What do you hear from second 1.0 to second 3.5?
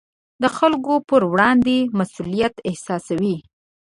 پر وړاندې مسوولیت احساسوي.